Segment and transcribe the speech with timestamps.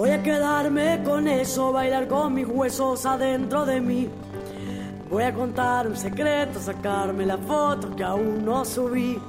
[0.00, 4.08] Voy a quedarme con eso, bailar con mis huesos adentro de mí.
[5.10, 9.20] Voy a contar un secreto, sacarme la foto que aún no subí.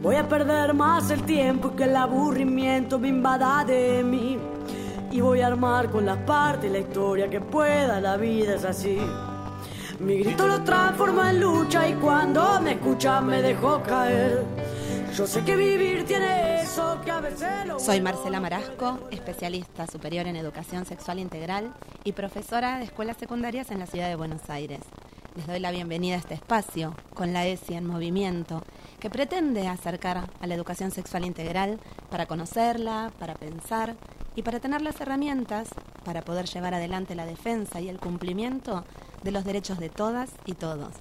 [0.00, 4.38] Voy a perder más el tiempo que el aburrimiento me invada de mí.
[5.10, 9.00] Y voy a armar con las partes la historia que pueda, la vida es así.
[10.02, 14.44] Mi grito lo transforma en lucha y cuando me escucha me dejo caer.
[15.14, 20.26] Yo sé que vivir tiene eso que a veces lo Soy Marcela Marasco, especialista superior
[20.26, 21.72] en educación sexual integral
[22.02, 24.80] y profesora de escuelas secundarias en la ciudad de Buenos Aires.
[25.36, 28.64] Les doy la bienvenida a este espacio, con la ESI en movimiento,
[28.98, 31.78] que pretende acercar a la educación sexual integral
[32.10, 33.94] para conocerla, para pensar
[34.34, 35.68] y para tener las herramientas
[36.04, 38.84] para poder llevar adelante la defensa y el cumplimiento
[39.22, 40.94] de los derechos de todas y todos,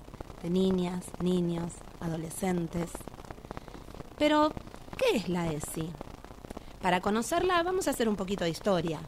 [0.43, 2.91] de niñas, niños, adolescentes.
[4.17, 4.51] Pero,
[4.97, 5.91] ¿qué es la ESI?
[6.81, 8.99] Para conocerla vamos a hacer un poquito de historia.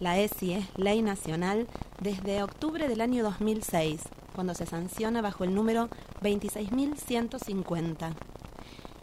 [0.00, 1.68] La ESI es ley nacional
[2.00, 4.02] desde octubre del año 2006,
[4.34, 5.88] cuando se sanciona bajo el número
[6.22, 8.14] 26.150.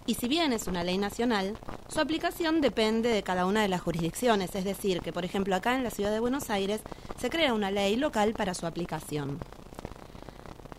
[0.05, 1.57] Y si bien es una ley nacional,
[1.89, 5.75] su aplicación depende de cada una de las jurisdicciones, es decir, que por ejemplo acá
[5.75, 6.81] en la ciudad de Buenos Aires
[7.19, 9.39] se crea una ley local para su aplicación.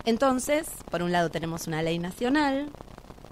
[0.05, 2.71] Entonces, por un lado tenemos una ley nacional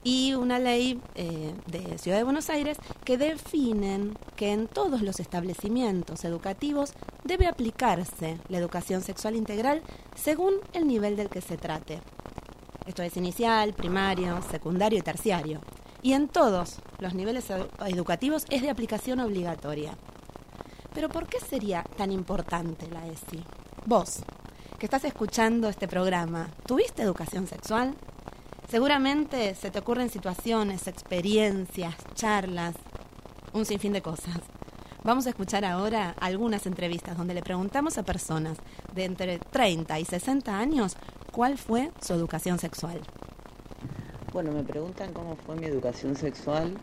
[0.04, 5.20] y una ley eh, de Ciudad de Buenos Aires que definen que en todos los
[5.20, 9.82] establecimientos educativos debe aplicarse la educación sexual integral
[10.16, 12.02] según el nivel del que se trate.
[12.86, 15.62] Esto es inicial, primario, secundario y terciario.
[16.02, 17.50] Y en todos los niveles
[17.86, 19.98] educativos es de aplicación obligatoria.
[20.94, 23.44] Pero ¿por qué sería tan importante la ESI?
[23.86, 24.22] Vos,
[24.78, 27.96] que estás escuchando este programa, ¿tuviste educación sexual?
[28.70, 32.76] Seguramente se te ocurren situaciones, experiencias, charlas,
[33.54, 34.40] un sinfín de cosas.
[35.04, 38.58] Vamos a escuchar ahora algunas entrevistas donde le preguntamos a personas
[38.94, 40.98] de entre 30 y 60 años
[41.32, 43.02] cuál fue su educación sexual.
[44.32, 46.80] Bueno, me preguntan cómo fue mi educación sexual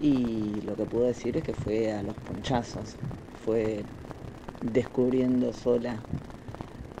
[0.00, 2.96] y lo que puedo decir es que fue a los ponchazos,
[3.34, 3.86] fue
[4.60, 6.04] descubriendo sola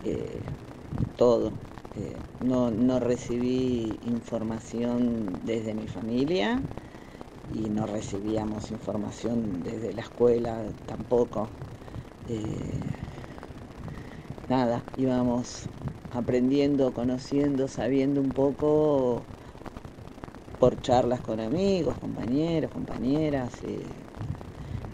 [0.02, 0.42] eh,
[1.16, 1.54] todo.
[1.94, 6.62] Eh, no, no recibí información desde mi familia
[7.50, 11.50] y no recibíamos información desde la escuela tampoco.
[12.28, 12.80] Eh,
[14.48, 15.68] nada, íbamos
[16.10, 19.26] aprendiendo, conociendo, sabiendo un poco
[20.58, 23.52] por charlas con amigos, compañeros, compañeras,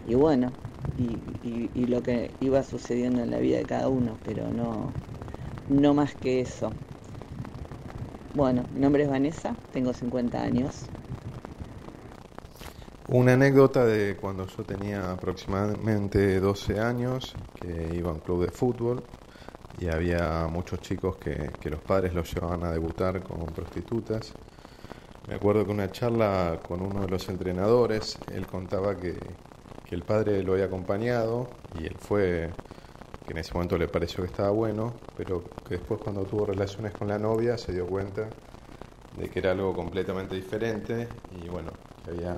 [0.07, 0.51] y, bueno,
[0.97, 4.91] y, y, lo que iba sucediendo en la vida de cada uno, pero no,
[5.69, 6.71] no más que eso.
[8.35, 10.85] Bueno, mi nombre es Vanessa, tengo 50 años.
[13.07, 18.51] Una anécdota de cuando yo tenía aproximadamente 12 años, que iba a un club de
[18.51, 19.03] fútbol
[19.79, 24.33] y había muchos chicos que, que los padres los llevaban a debutar con prostitutas
[25.27, 29.17] me acuerdo que una charla con uno de los entrenadores, él contaba que,
[29.91, 31.47] el padre lo había acompañado
[31.79, 32.49] y él fue,
[33.25, 36.91] que en ese momento le pareció que estaba bueno, pero que después cuando tuvo relaciones
[36.91, 38.27] con la novia se dio cuenta
[39.15, 41.07] de que era algo completamente diferente
[41.41, 41.71] y bueno,
[42.03, 42.35] que había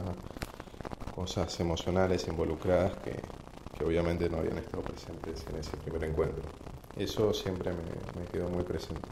[1.15, 3.15] cosas emocionales involucradas que,
[3.83, 6.43] obviamente no habían estado presentes en ese primer encuentro.
[6.95, 9.09] Eso siempre me quedó muy presente.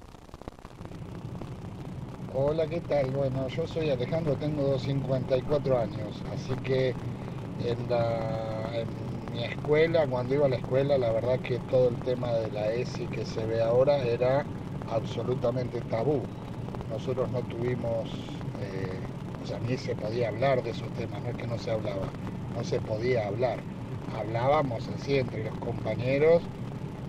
[2.38, 3.14] Hola, ¿qué tal?
[3.14, 6.94] Bueno, yo soy Alejandro, tengo 54 años, así que
[7.60, 7.88] en,
[9.32, 12.74] mi escuela, cuando iba a la escuela, la verdad que todo el tema de la
[12.74, 14.46] ESI que se ve ahora era
[14.88, 16.28] absolutamente tabú.
[16.90, 18.10] Nosotros no tuvimos,
[18.60, 19.00] eh,
[19.42, 22.12] o sea, ni se podía hablar de esos temas, no es que no se hablaba,
[22.54, 23.60] no se podía hablar.
[24.10, 26.44] Hablábamos así entre los compañeros,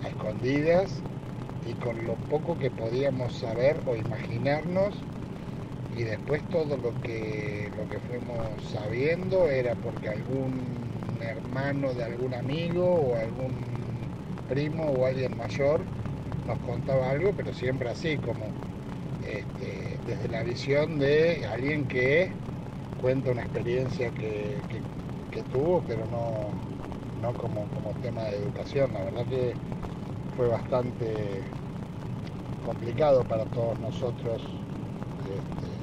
[0.05, 1.03] a escondidas,
[1.65, 4.95] y con lo poco que podíamos saber o imaginarnos,
[5.97, 8.39] y después todo lo que, lo que fuimos
[8.71, 10.53] sabiendo era porque algún
[11.23, 13.55] hermano de algún amigo o algún
[14.49, 15.81] primo o alguien mayor
[16.47, 18.45] nos contaba algo, pero siempre así, como
[19.27, 22.31] este, desde la visión de alguien que
[23.01, 24.63] cuenta una experiencia que,
[25.53, 26.51] tuvo, pero no,
[27.21, 28.93] no como, como tema de educación.
[28.95, 29.55] La verdad que
[30.37, 31.43] fue bastante
[32.65, 34.41] complicado para todos nosotros
[35.27, 35.76] este,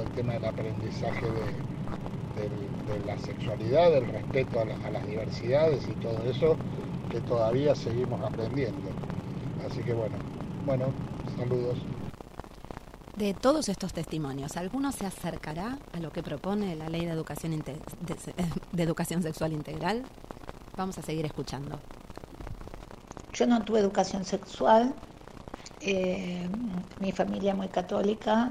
[0.00, 6.56] el tema del aprendizaje de, la sexualidad, del respeto a, las diversidades y todo eso
[7.10, 8.90] que todavía seguimos aprendiendo.
[9.74, 10.16] De que bueno,
[10.66, 10.86] bueno,
[11.36, 11.78] saludos.
[13.16, 17.62] De todos estos testimonios, ¿alguno se acercará a lo que propone la Ley de Educación,
[18.72, 20.02] de, Educación Sexual Integral?
[20.76, 21.78] Vamos a seguir escuchando.
[23.32, 24.94] Yo no tuve educación sexual,
[25.80, 26.48] eh,
[27.00, 28.50] mi familia muy católica,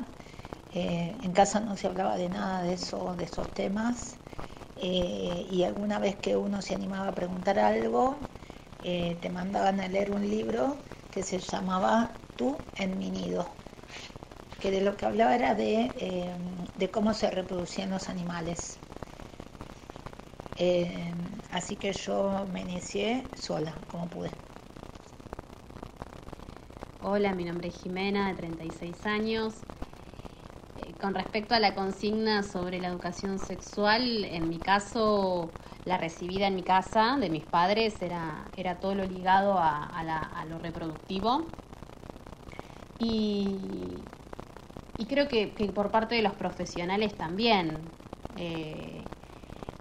[0.76, 4.16] eh, en casa no se hablaba de nada de eso, de esos temas,
[4.82, 8.16] eh, y alguna vez que uno se animaba a preguntar algo,
[8.82, 10.76] te mandaban a leer un libro
[11.12, 13.48] que se llamaba Tú en mi nido,
[14.62, 15.92] que de lo que hablaba era de,
[16.78, 18.78] de cómo se reproducían los animales.
[21.52, 24.32] así que yo me inicié sola, como pude.
[27.06, 29.54] Hola, mi nombre es Jimena, de 36 años.
[31.04, 35.52] Con respecto a la consigna sobre la educación sexual, en mi caso,
[35.84, 40.60] la recibida en mi casa de mis padres era, era todo lo ligado a, lo
[40.60, 41.46] reproductivo.
[43.00, 43.60] Y,
[45.10, 47.80] creo que, por parte de los profesionales también.
[48.38, 49.04] Eh,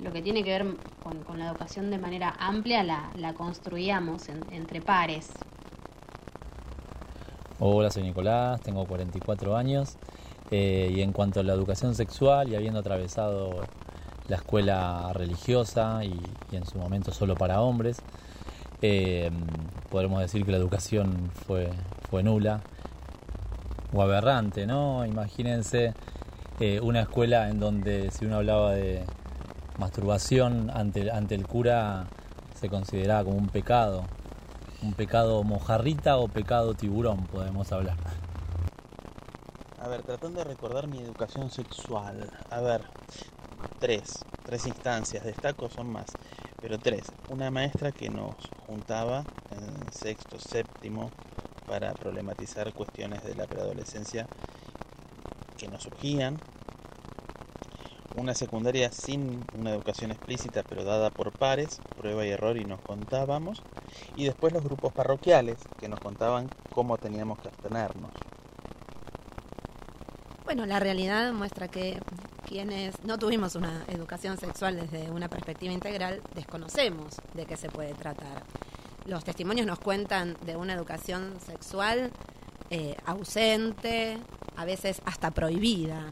[0.03, 0.67] lo que tiene que ver
[1.05, 5.31] con, la educación de manera amplia la, construíamos entre pares.
[7.61, 9.97] Hola, soy Nicolás, tengo 44 años
[10.53, 13.63] eh, y en cuanto a la educación sexual y habiendo atravesado
[14.29, 16.21] la escuela religiosa y,
[16.53, 18.03] en su momento solo para hombres,
[18.83, 19.31] eh,
[19.91, 21.71] podremos decir que la educación fue,
[22.11, 22.61] fue nula
[23.95, 25.07] o aberrante, ¿no?
[25.07, 25.95] Imagínense
[26.61, 29.05] eh, una escuela en donde si uno hablaba de
[29.79, 32.09] masturbación ante, ante el cura
[32.61, 34.05] se consideraba como un pecado
[34.83, 37.97] un pecado mojarrita o pecado tiburón, podemos hablar.
[39.83, 42.31] A ver, tratando de recordar mi educación sexual.
[42.51, 42.83] A ver,
[43.81, 46.07] tres, tres instancias, destaco son más,
[46.61, 47.03] pero tres.
[47.31, 51.11] Una maestra que nos juntaba en sexto, séptimo,
[51.67, 54.29] para problematizar cuestiones de la preadolescencia
[55.59, 56.39] que nos surgían,
[58.15, 62.81] una secundaria sin una educación explícita pero dada por pares, prueba y error y nos
[62.83, 63.63] contábamos,
[64.15, 68.12] y después los grupos parroquiales que nos contaban cómo teníamos que abstenernos.
[70.55, 71.99] Bueno, la realidad muestra que
[72.47, 77.95] quienes no tuvimos una educación sexual desde una perspectiva integral desconocemos de qué se puede
[77.95, 78.45] tratar.
[79.07, 82.11] Los testimonios nos cuentan de una educación sexual
[82.69, 84.19] eh, ausente,
[84.55, 86.11] a veces hasta prohibida,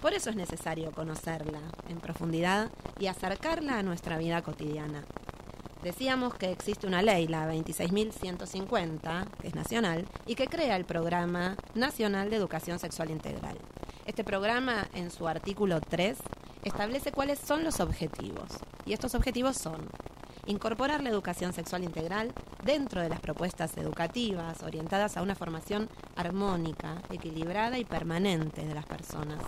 [0.00, 1.60] por eso es necesario conocerla
[1.90, 5.04] en profundidad y acercarla a nuestra vida cotidiana.
[5.82, 11.56] Decíamos que existe una ley, la 26.150, que es nacional, y que crea el Programa
[11.74, 13.56] Nacional de Educación Sexual Integral.
[14.04, 16.18] Este programa, en su artículo 3,
[16.64, 18.50] establece cuáles son los objetivos.
[18.84, 19.88] Y estos objetivos son
[20.44, 22.32] incorporar la educación sexual integral
[22.62, 28.84] dentro de las propuestas educativas orientadas a una formación armónica, equilibrada y permanente de las
[28.84, 29.38] personas,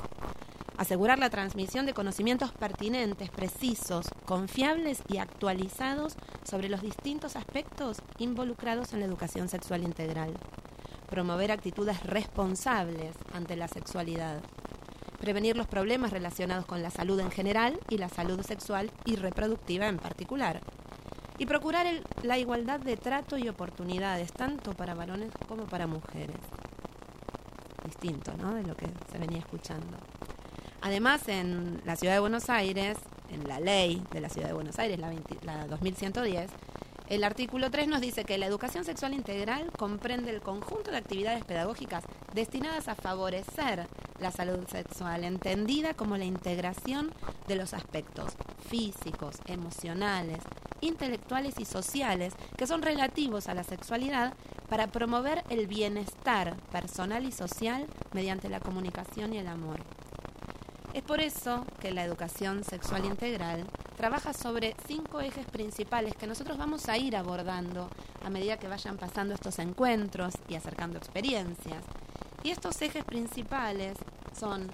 [0.82, 6.14] asegurar la transmisión de conocimientos pertinentes, precisos, confiables y actualizados
[6.44, 10.34] sobre los distintos aspectos involucrados en la educación sexual integral,
[11.08, 14.40] promover actitudes responsables ante la sexualidad,
[15.20, 19.87] prevenir los problemas relacionados con la salud en general y la salud sexual y reproductiva
[19.87, 20.61] en particular,
[21.38, 21.87] y procurar
[22.23, 26.37] la igualdad de trato y oportunidades tanto para varones como para mujeres.
[27.84, 28.55] Distinto, ¿no?
[28.55, 29.99] De lo que se venía escuchando.
[30.82, 32.99] Además, en la Ciudad de Buenos Aires,
[33.31, 35.12] en la ley de la Ciudad de Buenos Aires, la,
[35.44, 36.51] la 2110,
[37.08, 41.44] el artículo 3 nos dice que la educación sexual integral comprende el conjunto de actividades
[41.44, 42.03] pedagógicas
[42.34, 43.86] destinadas a favorecer
[44.19, 47.12] la salud sexual, entendida como la integración
[47.46, 48.32] de los aspectos
[48.69, 50.39] físicos, emocionales,
[50.81, 54.34] intelectuales y sociales que son relativos a la sexualidad
[54.69, 59.81] para promover el bienestar personal y social mediante la comunicación y el amor.
[60.94, 63.65] Es por eso que la educación sexual integral
[63.96, 67.89] trabaja sobre cinco ejes principales que nosotros vamos a ir abordando
[68.22, 71.82] a medida que vayan pasando estos encuentros y acercando experiencias.
[72.43, 73.96] Y estos ejes principales
[74.39, 74.70] son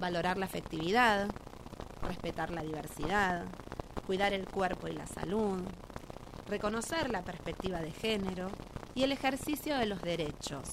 [0.00, 1.28] valorar la afectividad,
[2.02, 3.44] respetar la diversidad,
[4.06, 5.62] cuidar el cuerpo y la salud,
[6.48, 8.48] reconocer la perspectiva de género
[8.96, 10.68] y el ejercicio de los derechos.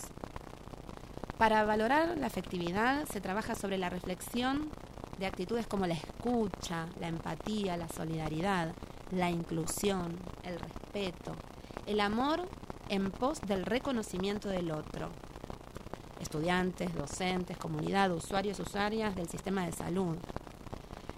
[1.38, 4.72] Para valorar la afectividad se trabaja sobre la reflexión
[5.20, 8.74] de actitudes como la escucha, la empatía, la solidaridad,
[9.12, 11.36] la inclusión, el respeto,
[11.86, 12.50] el amor
[12.89, 15.10] en pos del reconocimiento del otro.
[16.20, 20.17] Estudiantes, docentes, comunidad, usuarios, usuarias del sistema de salud.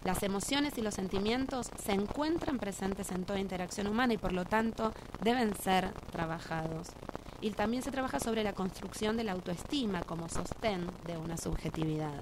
[0.04, 4.44] Las emociones y los sentimientos se encuentran presentes en toda interacción humana y por lo
[4.44, 6.90] tanto deben ser trabajados.
[7.42, 12.14] Y también se trabaja sobre la construcción de la autoestima como sostén de una subjetividad.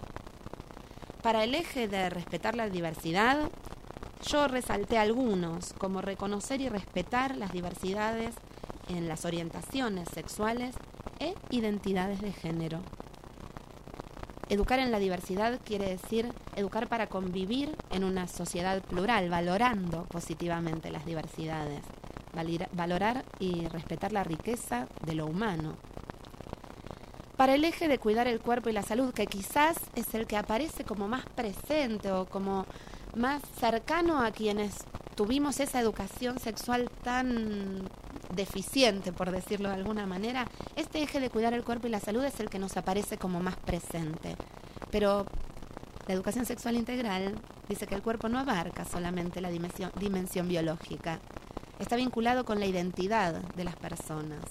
[1.24, 3.50] Para el eje de respetar la diversidad,
[4.26, 8.36] Yo resalté algunos, como reconocer y respetar las diversidades
[8.90, 10.76] en las orientaciones sexuales
[11.20, 12.82] e identidades de género.
[14.50, 20.90] Educar en la diversidad quiere decir educar para convivir en una sociedad plural, valorando positivamente
[20.90, 21.82] las diversidades,
[22.72, 25.76] valorar y respetar la riqueza de lo humano.
[27.38, 30.38] Para el eje de cuidar el cuerpo y la salud, que quizás es el que
[30.38, 32.66] aparece como más presente o como
[33.16, 37.90] más cercano a quienes tuvimos esa educación sexual tan
[38.36, 42.24] deficiente, por decirlo de alguna manera, este eje de cuidar el cuerpo y la salud
[42.24, 44.36] es el que nos aparece como más presente.
[44.92, 45.26] Pero
[46.08, 47.36] la educación sexual integral
[47.68, 51.20] dice que el cuerpo no abarca solamente la dimensión, dimensión biológica,
[51.80, 54.44] está vinculado con la identidad de las personas.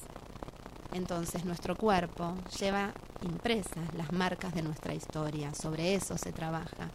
[0.92, 2.92] Entonces nuestro cuerpo lleva
[3.22, 6.90] impresas las marcas de nuestra historia, sobre eso se trabaja.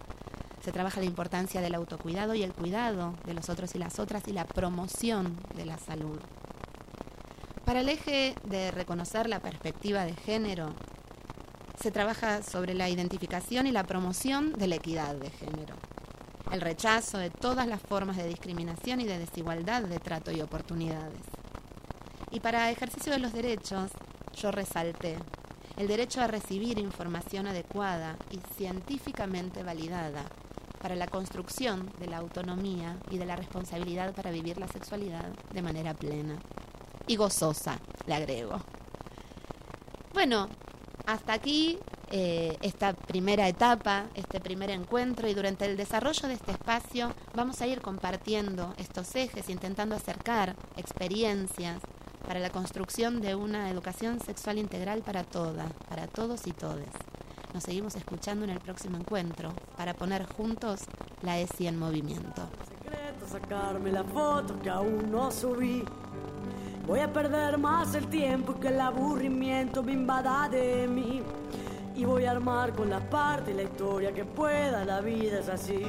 [0.63, 4.27] Se trabaja la importancia del autocuidado y el cuidado de los otros y las otras
[4.27, 6.19] y la promoción de la salud.
[7.65, 10.73] Para el eje de reconocer la perspectiva de género,
[11.79, 15.75] se trabaja sobre la identificación y la promoción de la equidad de género,
[16.51, 21.21] el rechazo de todas las formas de discriminación y de desigualdad de trato y oportunidades.
[22.29, 23.91] Y para ejercicio de los derechos,
[24.35, 25.17] yo resalté
[25.77, 30.25] el derecho a recibir información adecuada y científicamente validada
[30.81, 35.61] para la construcción de la autonomía y de la responsabilidad para vivir la sexualidad de
[35.61, 36.35] manera plena.
[37.07, 38.61] Y gozosa, le agrego.
[40.13, 40.49] Bueno,
[41.05, 41.79] hasta aquí
[42.11, 47.61] eh, esta primera etapa, este primer encuentro y durante el desarrollo de este espacio vamos
[47.61, 51.79] a ir compartiendo estos ejes, intentando acercar experiencias
[52.27, 56.89] para la construcción de una educación sexual integral para todas, para todos y todes.
[57.53, 60.81] Nos seguimos escuchando en el próximo encuentro para poner juntos
[61.21, 62.49] la ESI en movimiento.
[62.67, 65.83] Secreto, sacarme la foto que aún no subí.
[66.85, 71.21] Voy a perder más el tiempo que el aburrimiento me invada de mí.
[71.95, 75.49] Y voy a armar con la parte y la historia que pueda, la vida es
[75.49, 75.79] así.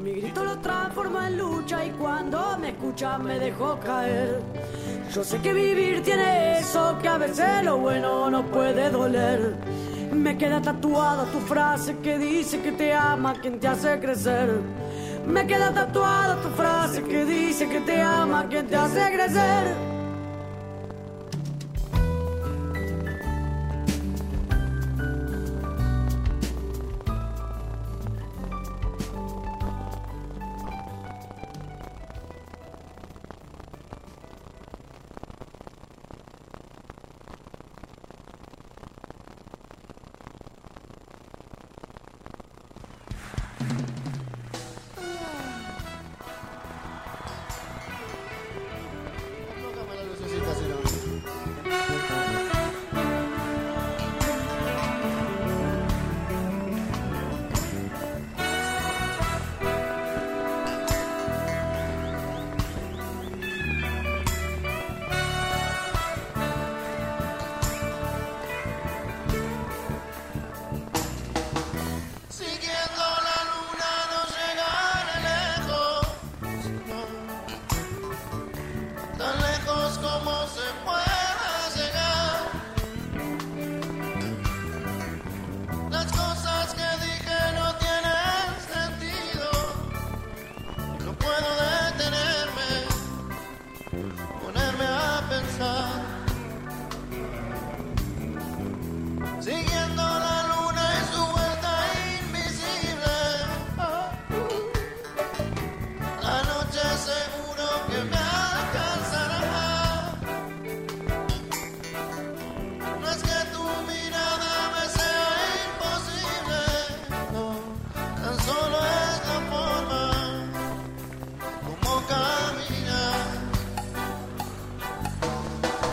[0.00, 4.40] Mi grito lo transforma en lucha y cuando me escucha me dejo caer.
[5.12, 9.56] Yo sé que vivir tiene eso, que a veces lo bueno no puede doler.
[10.12, 14.50] Me queda tatuada tu frase que dice que te ama quien te hace crecer.
[15.26, 19.94] Me queda tatuada tu frase que dice que te ama quien te hace crecer.